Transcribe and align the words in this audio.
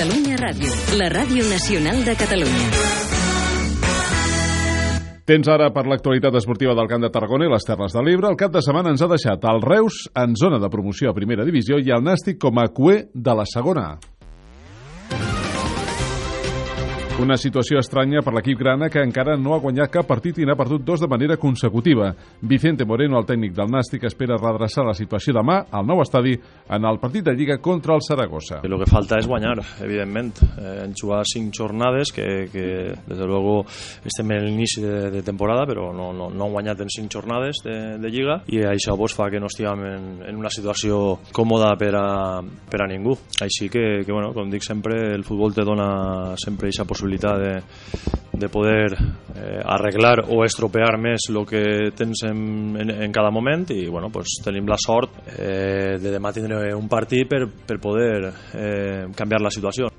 Catalunya 0.00 0.36
Ràdio, 0.40 0.70
la 0.96 1.10
ràdio 1.12 1.42
nacional 1.44 1.98
de 2.06 2.14
Catalunya. 2.16 2.68
Temps 5.28 5.50
ara 5.52 5.66
per 5.74 5.82
l'actualitat 5.84 6.38
esportiva 6.40 6.72
del 6.78 6.88
Camp 6.88 7.04
de 7.04 7.10
Tarragona 7.12 7.44
i 7.44 7.52
les 7.52 7.68
Terres 7.68 7.92
de 7.92 8.00
l'Ebre. 8.06 8.30
El 8.32 8.38
cap 8.40 8.54
de 8.54 8.62
setmana 8.64 8.94
ens 8.94 9.04
ha 9.04 9.10
deixat 9.12 9.44
el 9.52 9.60
Reus 9.60 10.06
en 10.16 10.38
zona 10.40 10.56
de 10.62 10.70
promoció 10.72 11.10
a 11.10 11.18
primera 11.18 11.44
divisió 11.44 11.76
i 11.76 11.92
el 11.92 12.00
Nàstic 12.06 12.40
com 12.40 12.62
a 12.62 12.70
cué 12.72 13.10
de 13.12 13.36
la 13.36 13.44
segona 13.44 13.90
Una 17.20 17.36
situació 17.36 17.76
estranya 17.82 18.22
per 18.24 18.32
l'equip 18.32 18.56
grana 18.62 18.86
que 18.88 19.02
encara 19.04 19.34
no 19.36 19.52
ha 19.52 19.58
guanyat 19.60 19.90
cap 19.92 20.06
partit 20.08 20.38
i 20.40 20.46
n'ha 20.48 20.54
perdut 20.56 20.80
dos 20.88 21.02
de 21.02 21.08
manera 21.10 21.36
consecutiva. 21.36 22.14
Vicente 22.40 22.86
Moreno, 22.88 23.18
el 23.18 23.26
tècnic 23.28 23.52
del 23.52 23.68
Nàstic, 23.68 24.06
espera 24.08 24.38
redreçar 24.40 24.86
la 24.86 24.94
situació 24.96 25.34
demà 25.36 25.58
al 25.68 25.84
nou 25.84 26.00
estadi 26.00 26.32
en 26.32 26.86
el 26.88 26.96
partit 27.02 27.26
de 27.26 27.34
Lliga 27.36 27.58
contra 27.60 27.92
el 27.92 28.00
Saragossa. 28.06 28.62
Lo 28.64 28.78
que 28.80 28.88
falta 28.88 29.18
és 29.20 29.28
guanyar, 29.28 29.58
evidentment. 29.84 30.40
Eh, 30.48 30.86
hem 30.86 30.94
jugat 30.96 31.28
cinc 31.28 31.52
jornades 31.58 32.08
que, 32.16 32.48
que 32.48 32.64
des 32.94 33.20
de 33.20 33.28
luego 33.28 33.66
estem 34.08 34.32
en 34.38 34.46
l'inici 34.46 34.80
de, 34.80 35.10
de 35.12 35.20
temporada, 35.20 35.68
però 35.68 35.90
no, 35.92 36.14
no, 36.16 36.30
no 36.32 36.48
han 36.48 36.56
guanyat 36.56 36.80
en 36.86 36.94
cinc 36.96 37.12
jornades 37.12 37.60
de, 37.66 37.76
de 38.00 38.14
Lliga 38.14 38.38
i 38.48 38.64
això 38.64 38.96
pues, 38.96 39.12
fa 39.18 39.28
que 39.28 39.42
no 39.42 39.52
estiguem 39.52 39.84
en, 39.90 40.08
en 40.30 40.40
una 40.40 40.48
situació 40.48 41.18
còmoda 41.36 41.74
per 41.76 41.92
a, 42.00 42.08
per 42.40 42.80
a 42.80 42.88
ningú. 42.88 43.18
Així 43.44 43.68
que, 43.68 44.06
que 44.06 44.12
bueno, 44.16 44.32
com 44.32 44.48
dic 44.48 44.64
sempre, 44.64 45.02
el 45.12 45.28
futbol 45.28 45.52
te 45.52 45.68
dona 45.68 46.32
sempre 46.40 46.70
aquesta 46.70 46.88
possibilitat 46.88 47.09
de, 47.18 47.54
de 48.32 48.48
poder 48.48 48.94
eh, 49.34 49.60
arreglar 49.64 50.24
o 50.28 50.44
estropear 50.44 50.96
més 50.98 51.28
el 51.30 51.42
que 51.46 51.62
tens 51.96 52.24
en, 52.28 52.76
en, 52.80 52.94
en 53.04 53.12
cada 53.12 53.30
moment 53.30 53.66
i 53.74 53.86
bueno, 53.88 54.10
pues, 54.10 54.38
tenim 54.44 54.68
la 54.70 54.78
sort 54.80 55.20
eh, 55.36 55.98
de 56.00 56.14
demà 56.14 56.32
tindre 56.32 56.74
un 56.74 56.88
partit 56.88 57.28
per, 57.28 57.44
per 57.46 57.80
poder 57.82 58.32
eh, 58.54 59.08
canviar 59.16 59.42
la 59.44 59.52
situació. 59.52 59.89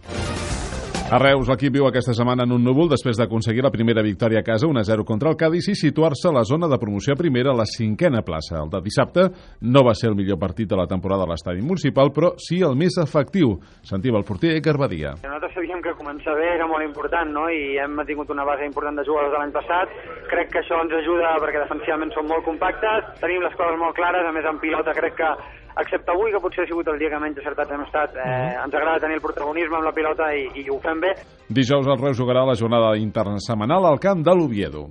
A 1.12 1.18
Reus, 1.20 1.50
l'equip 1.52 1.74
viu 1.76 1.84
aquesta 1.84 2.14
setmana 2.16 2.46
en 2.48 2.54
un 2.56 2.62
núvol 2.64 2.88
després 2.88 3.18
d'aconseguir 3.20 3.66
la 3.66 3.72
primera 3.74 4.00
victòria 4.00 4.40
a 4.40 4.46
casa 4.48 4.64
1-0 4.64 5.04
contra 5.04 5.28
el 5.28 5.36
Cádiz 5.36 5.66
i 5.68 5.74
situar-se 5.76 6.30
a 6.30 6.32
la 6.32 6.46
zona 6.48 6.70
de 6.72 6.78
promoció 6.80 7.18
primera 7.20 7.52
a 7.52 7.58
la 7.60 7.66
cinquena 7.68 8.22
plaça. 8.24 8.62
El 8.62 8.72
de 8.72 8.80
dissabte 8.86 9.26
no 9.60 9.84
va 9.84 9.92
ser 9.92 10.08
el 10.08 10.16
millor 10.16 10.40
partit 10.40 10.70
de 10.72 10.80
la 10.80 10.88
temporada 10.88 11.28
a 11.28 11.32
l'estadi 11.34 11.60
municipal, 11.60 12.14
però 12.16 12.32
sí 12.40 12.62
el 12.64 12.80
més 12.80 12.96
efectiu. 13.04 13.58
Sentim 13.84 14.16
el 14.16 14.24
porter 14.24 14.56
Iker 14.62 14.78
Badia. 14.80 15.18
Nosaltres 15.20 15.52
sabíem 15.60 15.84
que 15.84 15.98
començar 16.00 16.38
bé 16.40 16.48
era 16.54 16.70
molt 16.72 16.88
important, 16.88 17.36
no? 17.36 17.50
I 17.52 17.76
hem 17.84 18.00
tingut 18.08 18.32
una 18.32 18.48
base 18.48 18.64
important 18.72 18.96
de 18.96 19.04
jugadors 19.04 19.36
de 19.36 19.42
l'any 19.42 19.52
passat. 19.52 19.92
Crec 20.32 20.56
que 20.56 20.64
això 20.64 20.80
ens 20.80 20.96
ajuda 20.96 21.36
perquè 21.44 21.66
defensivament 21.66 22.16
som 22.16 22.32
molt 22.32 22.48
compactes, 22.48 23.18
tenim 23.20 23.44
les 23.44 23.60
coses 23.60 23.76
molt 23.84 24.00
clares, 24.00 24.24
a 24.24 24.32
més 24.32 24.48
en 24.48 24.64
pilota 24.64 24.96
crec 24.96 25.20
que 25.20 25.36
excepte 25.80 26.12
avui, 26.12 26.32
que 26.34 26.42
potser 26.44 26.66
ha 26.66 26.70
sigut 26.70 26.88
el 26.92 27.00
dia 27.00 27.12
que 27.14 27.22
menys 27.22 27.40
acertat 27.40 27.72
hem 27.72 27.86
estat, 27.86 28.16
eh, 28.18 28.26
mhm. 28.26 28.66
ens 28.66 28.76
agrada 28.76 29.00
tenir 29.06 29.20
el 29.20 29.24
protagonisme 29.24 29.80
amb 29.80 29.88
la 29.88 29.96
pilota 29.96 30.34
i, 30.36 30.48
i 30.64 30.68
ho 30.70 30.80
fem 30.84 31.00
bé. 31.00 31.16
Dijous 31.50 31.88
el 31.88 32.00
Reus 32.02 32.20
jugarà 32.20 32.46
la 32.48 32.58
jornada 32.60 32.96
internacional 32.98 33.86
al 33.86 34.00
camp 34.00 34.24
de 34.24 34.36
l'Oviedo. 34.36 34.90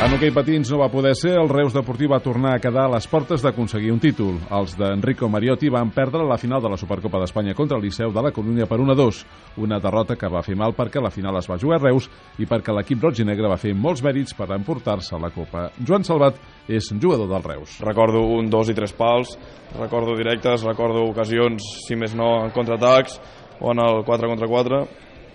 En 0.00 0.14
hoquei 0.16 0.30
patins 0.32 0.70
no 0.72 0.78
va 0.80 0.86
poder 0.88 1.10
ser, 1.12 1.34
el 1.36 1.50
Reus 1.52 1.74
Deportiu 1.76 2.08
va 2.08 2.22
tornar 2.24 2.54
a 2.56 2.60
quedar 2.62 2.86
a 2.86 2.90
les 2.94 3.04
portes 3.04 3.42
d'aconseguir 3.44 3.90
un 3.92 3.98
títol. 4.00 4.38
Els 4.56 4.72
d'Enrico 4.78 5.28
Mariotti 5.28 5.68
van 5.68 5.90
perdre 5.92 6.24
la 6.24 6.38
final 6.40 6.62
de 6.64 6.70
la 6.72 6.78
Supercopa 6.80 7.20
d'Espanya 7.20 7.52
contra 7.58 7.76
el 7.76 7.84
Liceu 7.84 8.08
de 8.14 8.22
la 8.24 8.30
Colònia 8.32 8.64
per 8.64 8.78
1-2, 8.80 9.18
una 9.60 9.76
derrota 9.76 10.16
que 10.16 10.30
va 10.32 10.40
fer 10.46 10.56
mal 10.56 10.72
perquè 10.78 11.02
la 11.04 11.12
final 11.12 11.36
es 11.36 11.50
va 11.50 11.58
jugar 11.60 11.76
a 11.76 11.82
Reus 11.84 12.08
i 12.40 12.48
perquè 12.48 12.72
l'equip 12.72 13.04
roig 13.04 13.20
i 13.20 13.26
negre 13.28 13.50
va 13.52 13.60
fer 13.60 13.74
molts 13.76 14.00
mèrits 14.06 14.32
per 14.38 14.48
emportar-se 14.56 15.20
la 15.20 15.30
Copa. 15.36 15.66
Joan 15.84 16.08
Salvat 16.08 16.40
és 16.64 16.88
jugador 16.96 17.28
del 17.28 17.44
Reus. 17.44 17.76
Recordo 17.84 18.24
un, 18.38 18.48
dos 18.48 18.72
i 18.72 18.78
tres 18.78 18.96
pals, 18.96 19.36
recordo 19.76 20.16
directes, 20.16 20.64
recordo 20.64 21.04
ocasions, 21.10 21.68
si 21.84 22.00
més 22.00 22.16
no, 22.16 22.38
en 22.46 22.56
contraatacs 22.56 23.20
o 23.60 23.76
en 23.76 23.84
el 23.84 24.00
4 24.08 24.32
contra 24.32 24.48
4 24.48 24.82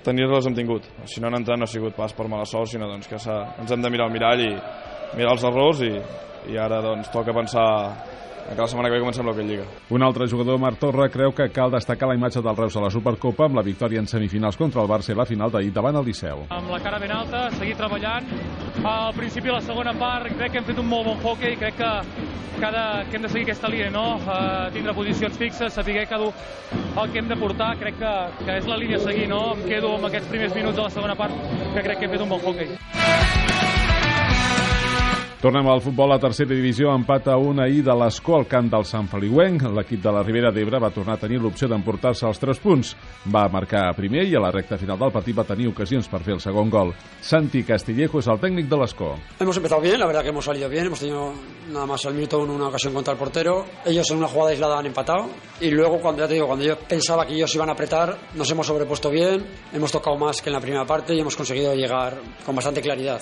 tenir-les 0.06 0.48
hem 0.48 0.58
tingut. 0.58 0.88
Si 1.10 1.22
no 1.22 1.30
han 1.30 1.40
entrat 1.42 1.60
no 1.60 1.68
ha 1.68 1.72
sigut 1.72 1.96
pas 1.98 2.14
per 2.14 2.30
mala 2.32 2.46
sort, 2.50 2.72
sinó 2.72 2.90
doncs, 2.90 3.10
que 3.10 3.20
ens 3.20 3.72
hem 3.72 3.82
de 3.82 3.92
mirar 3.94 4.08
al 4.08 4.14
mirall 4.14 4.46
i 4.46 4.52
mirar 5.16 5.34
els 5.36 5.48
errors 5.48 5.82
i, 5.86 5.94
i 6.54 6.60
ara 6.62 6.82
doncs, 6.86 7.10
toca 7.14 7.34
pensar 7.34 7.66
que 8.54 8.62
la 8.62 8.68
setmana 8.68 8.90
que 8.90 8.96
ve 8.96 9.02
comencem 9.02 9.26
l'Hockey 9.26 9.48
Lliga. 9.48 9.64
Un 9.90 10.04
altre 10.06 10.28
jugador, 10.30 10.60
Marc 10.62 10.78
Torra, 10.78 11.08
creu 11.10 11.32
que 11.34 11.48
cal 11.50 11.72
destacar 11.74 12.10
la 12.12 12.16
imatge 12.18 12.44
del 12.46 12.56
Reus 12.56 12.76
a 12.78 12.84
la 12.84 12.92
Supercopa 12.94 13.48
amb 13.48 13.58
la 13.58 13.64
victòria 13.66 14.00
en 14.04 14.08
semifinals 14.08 14.58
contra 14.58 14.84
el 14.84 14.90
Barça 14.92 15.14
i 15.14 15.18
la 15.18 15.26
final 15.26 15.50
d'ahir 15.52 15.72
davant 15.74 15.98
el 15.98 16.06
Liceu. 16.06 16.46
Amb 16.54 16.70
la 16.70 16.80
cara 16.84 17.00
ben 17.02 17.12
alta, 17.16 17.48
seguir 17.58 17.74
treballant. 17.80 18.30
Al 18.86 19.16
principi 19.18 19.50
de 19.50 19.56
la 19.58 19.64
segona 19.66 19.96
part 19.98 20.30
crec 20.38 20.54
que 20.54 20.62
hem 20.62 20.68
fet 20.70 20.82
un 20.82 20.90
molt 20.92 21.10
bon 21.10 21.26
hockey, 21.26 21.58
crec 21.58 21.80
que, 21.80 21.92
cada, 22.60 23.06
que 23.10 23.18
hem 23.18 23.24
de 23.24 23.30
seguir 23.30 23.46
aquesta 23.46 23.70
línia, 23.72 23.90
no? 23.94 24.06
Uh, 24.26 24.72
tindre 24.74 24.94
posicions 24.98 25.38
fixes, 25.38 25.74
saber 25.74 26.06
cada 26.08 26.32
el 27.02 27.12
que 27.12 27.20
hem 27.20 27.28
de 27.28 27.38
portar, 27.38 27.76
crec 27.78 28.00
que, 28.00 28.14
que 28.44 28.60
és 28.60 28.70
la 28.70 28.78
línia 28.78 28.98
a 29.02 29.06
seguir, 29.08 29.28
no? 29.32 29.42
Em 29.56 29.66
quedo 29.70 29.96
amb 29.96 30.10
aquests 30.12 30.32
primers 30.32 30.56
minuts 30.56 30.78
de 30.78 30.88
la 30.88 30.94
segona 30.94 31.18
part, 31.20 31.36
que 31.74 31.84
crec 31.84 32.00
que 32.00 32.10
hem 32.10 32.16
fet 32.18 32.26
un 32.28 32.32
bon 32.36 32.42
hockey. 32.46 33.45
Tornem 35.46 35.68
al 35.70 35.78
futbol 35.78 36.10
a 36.10 36.16
tercera 36.18 36.56
divisió, 36.58 36.90
empat 36.98 37.28
a 37.30 37.36
un 37.38 37.60
ahir 37.62 37.84
de 37.86 37.94
l'Escó 37.94 38.34
al 38.40 38.48
camp 38.50 38.66
del 38.72 38.82
Sant 38.90 39.06
Feliuenc. 39.12 39.62
L'equip 39.78 40.02
de 40.02 40.10
la 40.16 40.24
Ribera 40.24 40.50
d'Ebre 40.50 40.80
va 40.82 40.90
tornar 40.90 41.20
a 41.20 41.22
tenir 41.22 41.38
l'opció 41.38 41.68
d'emportar-se 41.70 42.26
els 42.26 42.40
tres 42.42 42.58
punts. 42.64 42.96
Va 43.30 43.44
marcar 43.54 43.84
a 43.86 43.92
primer 43.94 44.24
i 44.26 44.34
a 44.34 44.42
la 44.42 44.50
recta 44.50 44.80
final 44.82 44.98
del 44.98 45.14
partit 45.14 45.38
va 45.38 45.46
tenir 45.46 45.68
ocasions 45.70 46.10
per 46.10 46.24
fer 46.26 46.34
el 46.34 46.42
segon 46.42 46.72
gol. 46.74 46.96
Santi 47.22 47.62
Castillejo 47.62 48.24
és 48.24 48.30
el 48.34 48.42
técnico 48.42 48.72
de 48.74 48.80
l'Escó. 48.82 49.12
Hemos 49.40 49.62
empezado 49.62 49.82
bien, 49.82 50.00
la 50.00 50.08
verdad 50.08 50.24
que 50.24 50.30
hemos 50.30 50.46
salido 50.46 50.68
bien, 50.68 50.88
hemos 50.88 51.00
tenido 51.00 51.32
nada 51.70 51.86
más 51.86 52.04
al 52.08 52.16
minuto 52.16 52.40
uno 52.40 52.56
una 52.56 52.70
ocasión 52.70 52.96
contra 52.96 53.14
el 53.14 53.20
portero. 53.20 53.68
Ellos 53.86 54.10
en 54.10 54.18
una 54.18 54.28
jugada 54.28 54.50
aislada 54.50 54.80
han 54.80 54.88
empatado 54.88 55.30
y 55.62 55.70
luego 55.70 56.00
cuando 56.00 56.24
ya 56.24 56.28
te 56.28 56.34
digo, 56.34 56.48
cuando 56.48 56.66
yo 56.66 56.76
pensaba 56.76 57.24
que 57.28 57.36
ellos 57.36 57.54
iban 57.54 57.70
a 57.70 57.74
apretar, 57.74 58.18
nos 58.34 58.50
hemos 58.50 58.66
sobrepuesto 58.66 59.12
bien, 59.12 59.46
hemos 59.72 59.92
tocado 59.92 60.18
más 60.18 60.42
que 60.42 60.50
en 60.50 60.54
la 60.54 60.60
primera 60.60 60.86
parte 60.86 61.14
y 61.14 61.20
hemos 61.20 61.36
conseguido 61.36 61.76
llegar 61.76 62.18
con 62.44 62.56
bastante 62.56 62.82
claridad. 62.82 63.22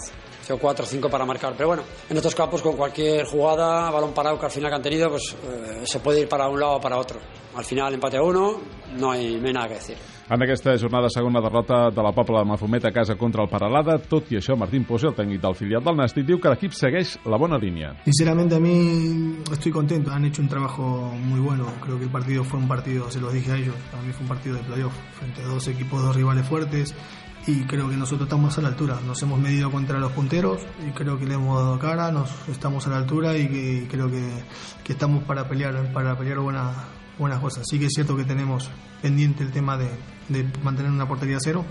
O 0.49 0.57
cuatro 0.57 0.83
o 0.83 0.87
cinco 0.87 1.07
para 1.09 1.23
marcar, 1.23 1.53
pero 1.55 1.69
bueno, 1.69 1.83
en 2.13 2.17
estos 2.17 2.35
campos 2.35 2.61
con 2.61 2.77
cualquier 2.77 3.25
jugada, 3.25 3.89
balón 3.89 4.13
parado 4.13 4.37
que 4.37 4.45
al 4.45 4.51
final 4.51 4.69
que 4.69 4.75
han 4.75 4.81
tenido, 4.83 5.09
pues 5.09 5.35
eh, 5.45 5.81
se 5.83 5.99
puede 5.99 6.21
ir 6.21 6.29
para 6.29 6.47
un 6.47 6.59
lado 6.59 6.75
o 6.75 6.79
para 6.79 6.99
otro. 6.99 7.19
Al 7.55 7.65
final 7.65 7.91
empate 7.91 8.17
a 8.17 8.21
uno, 8.21 8.61
no 8.99 9.11
hay, 9.11 9.39
no 9.41 9.47
hay 9.47 9.53
nada 9.53 9.67
que 9.67 9.73
decir. 9.73 9.97
En 10.29 10.41
aquesta 10.43 10.77
jornada 10.77 11.09
segona 11.09 11.41
derrota 11.41 11.89
de 11.89 12.03
la 12.03 12.11
Pobla 12.11 12.41
de 12.41 12.45
Mafumet 12.45 12.85
a 12.85 12.91
casa 12.91 13.15
contra 13.15 13.41
el 13.41 13.49
Paralada, 13.49 13.97
tot 13.97 14.29
i 14.29 14.37
això 14.37 14.53
Martín 14.55 14.85
Pose, 14.85 15.09
el 15.09 15.15
tècnic 15.17 15.41
del 15.41 15.57
filial 15.57 15.81
del 15.83 15.97
Nàstic, 15.97 16.27
diu 16.29 16.37
que 16.39 16.53
l'equip 16.53 16.77
segueix 16.77 17.15
la 17.25 17.37
bona 17.41 17.57
línia. 17.57 17.95
Sinceramente 18.05 18.55
a 18.55 18.61
mí 18.61 19.41
estoy 19.51 19.71
contento, 19.71 20.11
han 20.11 20.25
hecho 20.25 20.43
un 20.43 20.47
trabajo 20.47 20.85
muy 21.17 21.39
bueno, 21.39 21.65
creo 21.81 21.97
que 21.97 22.05
el 22.05 22.11
partido 22.11 22.43
fue 22.43 22.59
un 22.59 22.67
partido, 22.67 23.09
se 23.09 23.19
los 23.19 23.33
dije 23.33 23.51
a 23.51 23.57
ellos, 23.57 23.75
para 23.91 24.03
mí 24.03 24.13
fue 24.13 24.21
un 24.21 24.29
partido 24.29 24.55
de 24.55 24.63
playoff, 24.63 24.93
frente 25.17 25.41
a 25.41 25.45
dos 25.45 25.67
equipos, 25.67 26.01
dos 26.01 26.15
rivales 26.15 26.47
fuertes, 26.47 26.95
y 27.45 27.63
creo 27.65 27.89
que 27.89 27.97
nosotros 27.97 28.27
estamos 28.27 28.57
a 28.57 28.61
la 28.61 28.69
altura. 28.69 28.99
Nos 29.05 29.21
hemos 29.21 29.39
medido 29.39 29.69
contra 29.71 29.99
los 29.99 30.11
punteros 30.11 30.61
y 30.87 30.91
creo 30.91 31.17
que 31.17 31.25
le 31.25 31.35
hemos 31.35 31.59
dado 31.59 31.77
cara, 31.79 32.11
nos 32.11 32.29
estamos 32.47 32.87
a 32.87 32.91
la 32.91 32.97
altura 32.97 33.37
y, 33.37 33.47
que, 33.47 33.87
creo 33.89 34.09
que, 34.09 34.43
que, 34.83 34.93
estamos 34.93 35.23
para 35.23 35.47
pelear 35.47 35.91
para 35.93 36.17
pelear 36.17 36.39
buenas 36.39 36.75
buenas 37.17 37.39
cosas. 37.39 37.65
Sí 37.69 37.79
que 37.79 37.85
es 37.85 37.91
cierto 37.93 38.15
que 38.15 38.23
tenemos 38.23 38.69
pendiente 39.01 39.43
el 39.43 39.51
tema 39.51 39.77
de, 39.77 39.89
de 40.29 40.47
mantener 40.63 40.91
una 40.91 41.07
portería 41.07 41.37
cero, 41.39 41.65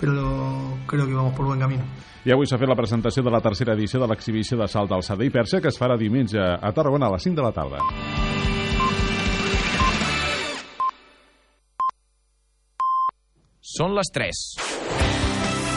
però 0.00 0.76
creo 0.86 1.06
que 1.06 1.14
vamos 1.14 1.34
por 1.34 1.46
buen 1.46 1.60
camino. 1.60 1.84
I 2.24 2.34
avui 2.34 2.44
s'ha 2.44 2.58
fet 2.60 2.68
la 2.68 2.76
presentació 2.76 3.22
de 3.24 3.32
la 3.32 3.40
tercera 3.40 3.72
edició 3.72 4.00
de 4.00 4.08
l'exhibició 4.10 4.58
de 4.60 4.68
salt 4.68 4.90
d'alçada 4.92 5.24
i 5.24 5.32
perxa 5.32 5.60
que 5.60 5.72
es 5.72 5.80
farà 5.80 5.96
diumenge 5.96 6.36
a 6.40 6.72
Tarragona 6.76 7.08
a 7.08 7.14
les 7.16 7.24
5 7.24 7.36
de 7.36 7.46
la 7.46 7.52
tarda. 7.56 7.80
Són 13.60 13.96
les 13.96 14.12
3. 14.12 14.69